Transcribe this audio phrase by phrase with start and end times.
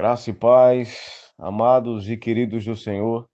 [0.00, 3.28] Graça e paz, amados e queridos do Senhor.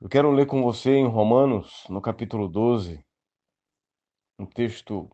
[0.00, 3.06] Eu quero ler com você em Romanos, no capítulo 12,
[4.36, 5.08] um texto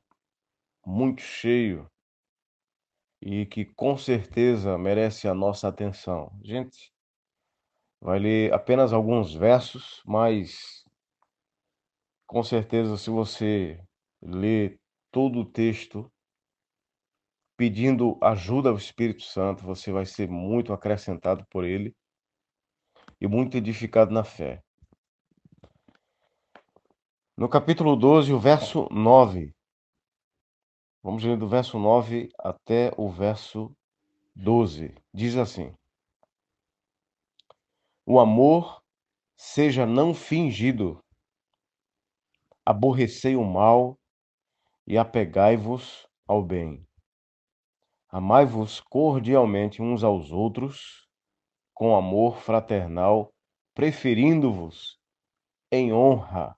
[0.83, 1.91] muito cheio
[3.21, 6.33] e que com certeza merece a nossa atenção.
[6.43, 6.91] Gente,
[8.01, 10.87] vai ler apenas alguns versos, mas
[12.27, 13.79] com certeza se você
[14.23, 14.81] ler
[15.11, 16.11] todo o texto,
[17.57, 21.95] pedindo ajuda ao Espírito Santo, você vai ser muito acrescentado por ele
[23.21, 24.63] e muito edificado na fé.
[27.37, 29.55] No capítulo 12, o verso 9.
[31.03, 33.75] Vamos ler do verso 9 até o verso
[34.35, 34.95] 12.
[35.13, 35.75] Diz assim:
[38.07, 38.83] O amor
[39.37, 41.03] seja não fingido,
[42.65, 43.99] aborrecei o mal
[44.87, 46.87] e apegai-vos ao bem.
[48.15, 51.09] Amai-vos cordialmente uns aos outros,
[51.75, 53.33] com amor fraternal,
[53.75, 54.99] preferindo-vos
[55.73, 56.55] em honra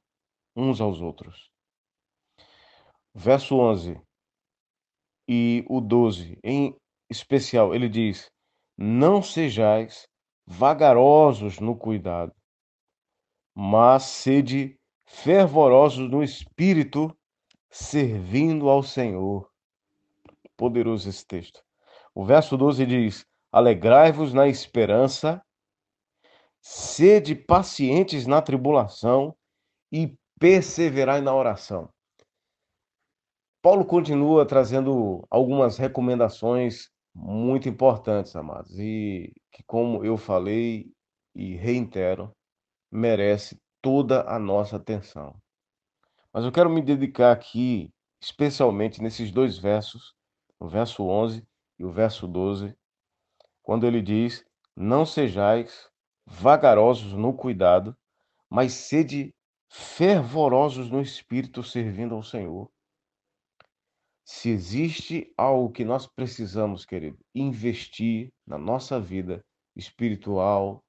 [0.56, 1.48] uns aos outros.
[3.14, 4.02] Verso 11
[5.28, 6.76] e o 12, em
[7.08, 8.28] especial, ele diz:
[8.76, 10.08] Não sejais
[10.44, 12.34] vagarosos no cuidado,
[13.56, 17.16] mas sede fervorosos no espírito,
[17.70, 19.53] servindo ao Senhor
[20.56, 21.62] poderoso esse texto.
[22.14, 25.42] O verso 12 diz: Alegrai-vos na esperança,
[26.60, 29.34] sede pacientes na tribulação
[29.92, 31.88] e perseverai na oração.
[33.62, 40.92] Paulo continua trazendo algumas recomendações muito importantes, amados, e que, como eu falei
[41.34, 42.30] e reitero,
[42.90, 45.34] merece toda a nossa atenção.
[46.32, 50.14] Mas eu quero me dedicar aqui, especialmente nesses dois versos,
[50.58, 51.46] o verso 11
[51.78, 52.76] e o verso 12,
[53.62, 54.44] quando ele diz:
[54.76, 55.88] Não sejais
[56.26, 57.96] vagarosos no cuidado,
[58.48, 59.34] mas sede
[59.68, 62.70] fervorosos no espírito, servindo ao Senhor.
[64.24, 69.44] Se existe algo que nós precisamos, querido, investir na nossa vida
[69.76, 70.82] espiritual,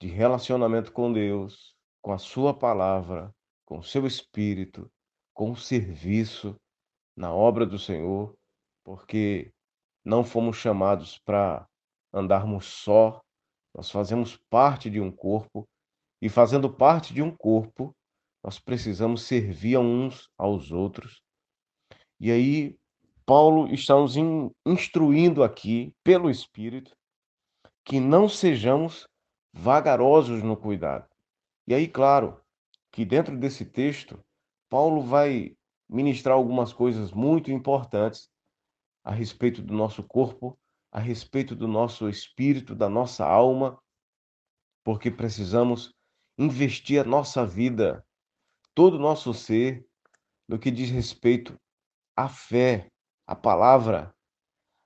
[0.00, 3.34] de relacionamento com Deus, com a Sua palavra,
[3.64, 4.90] com o seu espírito,
[5.32, 6.54] com o serviço
[7.16, 8.36] na obra do Senhor,
[8.84, 9.52] porque
[10.04, 11.66] não fomos chamados para
[12.12, 13.20] andarmos só,
[13.74, 15.66] nós fazemos parte de um corpo,
[16.20, 17.94] e fazendo parte de um corpo,
[18.44, 21.22] nós precisamos servir uns aos outros.
[22.20, 22.78] E aí,
[23.24, 24.14] Paulo está nos
[24.66, 26.94] instruindo aqui, pelo Espírito,
[27.84, 29.08] que não sejamos
[29.52, 31.08] vagarosos no cuidado.
[31.66, 32.40] E aí, claro,
[32.92, 34.20] que dentro desse texto,
[34.68, 35.56] Paulo vai
[35.88, 38.28] ministrar algumas coisas muito importantes
[39.04, 40.58] a respeito do nosso corpo,
[40.90, 43.80] a respeito do nosso espírito, da nossa alma,
[44.84, 45.94] porque precisamos
[46.38, 48.04] investir a nossa vida,
[48.74, 49.86] todo o nosso ser,
[50.48, 51.58] no que diz respeito
[52.16, 52.90] à fé,
[53.26, 54.14] à palavra,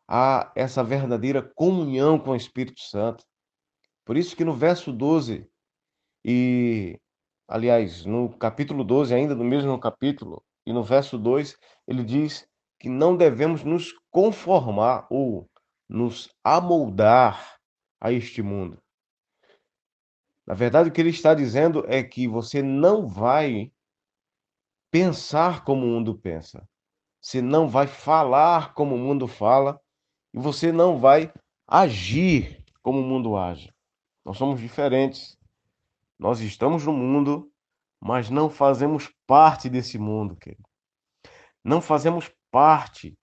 [0.09, 3.25] a essa verdadeira comunhão com o Espírito Santo.
[4.05, 5.49] Por isso que no verso 12
[6.25, 6.99] e
[7.49, 11.57] aliás, no capítulo 12, ainda no mesmo capítulo, e no verso 2,
[11.87, 15.49] ele diz que não devemos nos conformar ou
[15.89, 17.59] nos amoldar
[18.01, 18.83] a este mundo.
[20.47, 23.73] Na verdade, o que ele está dizendo é que você não vai
[24.91, 26.69] pensar como o mundo pensa.
[27.21, 29.81] Você não vai falar como o mundo fala
[30.33, 31.33] e você não vai
[31.67, 33.75] agir como o mundo age.
[34.25, 35.37] Nós somos diferentes.
[36.19, 37.51] Nós estamos no mundo,
[38.01, 40.63] mas não fazemos parte desse mundo, querido.
[41.65, 43.17] Não fazemos parte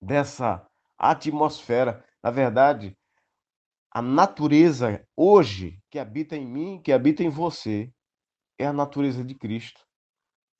[0.00, 0.66] dessa
[0.96, 2.04] atmosfera.
[2.22, 2.96] Na verdade,
[3.90, 7.92] a natureza hoje que habita em mim, que habita em você,
[8.58, 9.80] é a natureza de Cristo.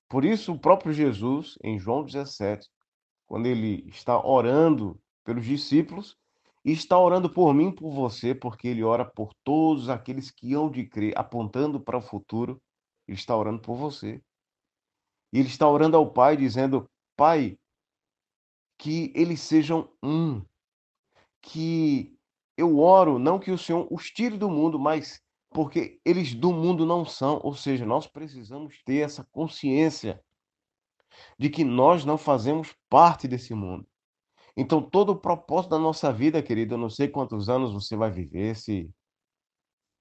[0.09, 2.69] Por isso, o próprio Jesus, em João 17,
[3.27, 6.17] quando ele está orando pelos discípulos,
[6.65, 10.87] está orando por mim, por você, porque ele ora por todos aqueles que hão de
[10.87, 12.61] crer, apontando para o futuro,
[13.07, 14.23] ele está orando por você.
[15.33, 16.89] Ele está orando ao Pai, dizendo:
[17.19, 17.59] Pai,
[18.79, 20.41] que eles sejam um.
[21.43, 22.17] Que
[22.57, 25.21] eu oro, não que o Senhor os tire do mundo, mas
[25.51, 27.41] porque eles do mundo não são.
[27.43, 30.23] Ou seja, nós precisamos ter essa consciência
[31.37, 33.85] de que nós não fazemos parte desse mundo.
[34.57, 38.13] Então, todo o propósito da nossa vida, querido, eu não sei quantos anos você vai
[38.13, 38.89] viver, se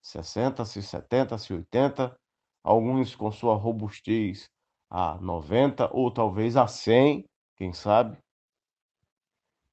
[0.04, 2.16] 60, se 70, se 80,
[2.64, 4.52] alguns com sua robustez
[4.90, 7.26] a 90 ou talvez a 100,
[7.56, 8.18] quem sabe.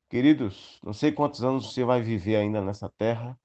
[0.08, 3.38] Queridos, não sei quantos anos você vai viver ainda nessa terra,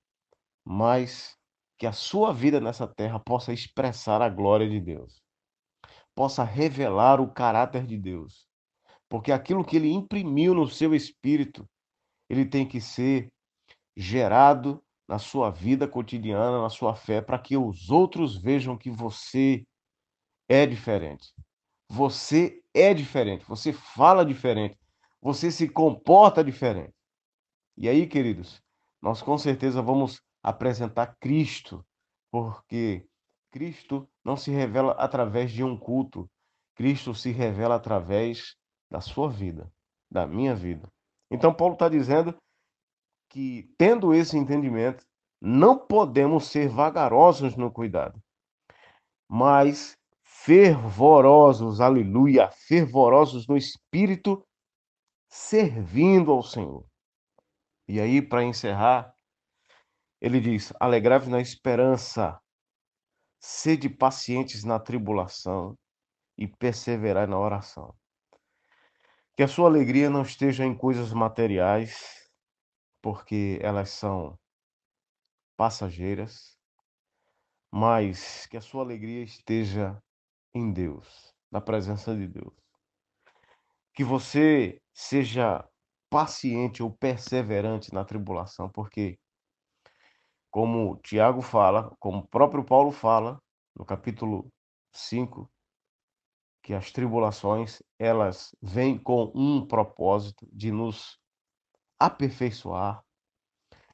[0.63, 1.35] mas
[1.77, 5.21] que a sua vida nessa terra possa expressar a glória de Deus,
[6.13, 8.45] possa revelar o caráter de Deus,
[9.07, 11.67] porque aquilo que ele imprimiu no seu espírito,
[12.29, 13.31] ele tem que ser
[13.95, 19.65] gerado na sua vida cotidiana, na sua fé, para que os outros vejam que você
[20.47, 21.33] é diferente.
[21.89, 24.77] Você é diferente, você fala diferente,
[25.19, 26.93] você se comporta diferente.
[27.75, 28.61] E aí, queridos,
[29.01, 31.83] nós com certeza vamos apresentar Cristo,
[32.31, 33.05] porque
[33.51, 36.29] Cristo não se revela através de um culto,
[36.75, 38.55] Cristo se revela através
[38.89, 39.71] da sua vida,
[40.09, 40.87] da minha vida.
[41.31, 42.35] Então, Paulo está dizendo
[43.29, 45.05] que, tendo esse entendimento,
[45.41, 48.21] não podemos ser vagarosos no cuidado,
[49.27, 49.98] mas
[50.43, 54.41] fervorosos, aleluia, fervorosos no espírito,
[55.27, 56.85] servindo ao Senhor.
[57.87, 59.13] E aí, para encerrar,
[60.21, 62.39] ele diz: alegrai-vos na esperança,
[63.39, 65.77] sede pacientes na tribulação
[66.37, 67.93] e perseverai na oração.
[69.35, 72.29] Que a sua alegria não esteja em coisas materiais,
[73.01, 74.37] porque elas são
[75.57, 76.57] passageiras,
[77.69, 80.01] mas que a sua alegria esteja
[80.53, 82.53] em Deus, na presença de Deus.
[83.93, 85.67] Que você seja
[86.09, 89.19] paciente ou perseverante na tribulação, porque,
[90.49, 93.41] como Tiago fala, como o próprio Paulo fala,
[93.75, 94.51] no capítulo
[94.91, 95.49] 5,
[96.63, 101.19] que as tribulações, elas vêm com um propósito de nos
[101.99, 103.03] aperfeiçoar,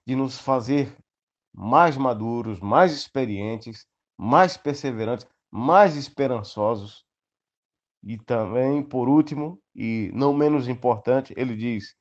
[0.06, 0.96] de nos fazer
[1.54, 3.86] mais maduros, mais experientes,
[4.18, 7.06] mais perseverantes, mais esperançosos.
[8.04, 11.96] E também, por último, e não menos importante, ele diz: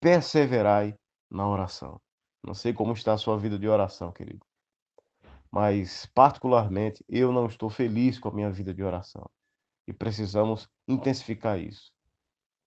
[0.00, 0.96] perseverai
[1.30, 2.00] na oração.
[2.42, 4.44] Não sei como está a sua vida de oração, querido,
[5.52, 9.28] mas particularmente eu não estou feliz com a minha vida de oração
[9.86, 11.92] e precisamos intensificar isso.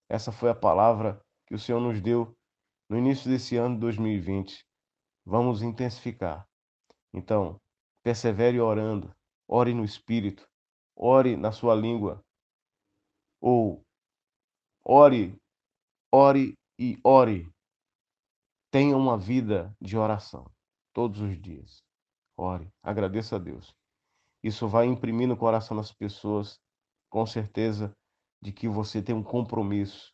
[0.08, 2.36] Essa foi a palavra que o Senhor nos deu
[2.88, 4.64] no início desse ano de 2020
[5.26, 6.46] vamos intensificar.
[7.12, 7.60] Então,
[8.02, 9.12] persevere orando,
[9.48, 10.48] ore no espírito,
[10.96, 12.24] ore na sua língua,
[13.40, 13.84] ou
[14.84, 15.36] ore,
[16.12, 17.50] ore e ore.
[18.70, 20.50] Tenha uma vida de oração
[20.92, 21.82] todos os dias.
[22.36, 23.74] Ore, agradeça a Deus.
[24.42, 26.60] Isso vai imprimir no coração das pessoas,
[27.08, 27.94] com certeza,
[28.42, 30.12] de que você tem um compromisso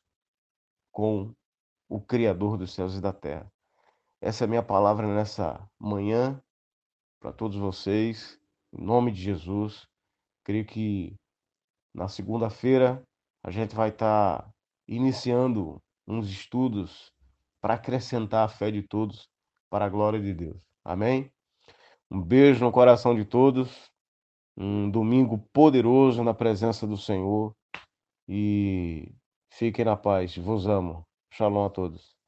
[0.93, 1.35] com
[1.89, 3.51] o Criador dos céus e da terra.
[4.21, 6.41] Essa é a minha palavra nessa manhã
[7.21, 8.40] para todos vocês,
[8.73, 9.87] em nome de Jesus.
[10.45, 11.15] Creio que
[11.95, 13.03] na segunda-feira
[13.43, 14.51] a gente vai estar tá
[14.87, 17.13] iniciando uns estudos
[17.61, 19.29] para acrescentar a fé de todos
[19.69, 20.61] para a glória de Deus.
[20.85, 21.31] Amém?
[22.11, 23.91] Um beijo no coração de todos.
[24.57, 27.55] Um domingo poderoso na presença do Senhor.
[28.29, 29.13] E
[29.53, 30.37] fiquem na paz.
[30.37, 31.07] Vos amo.
[31.33, 32.20] Shalom a todos.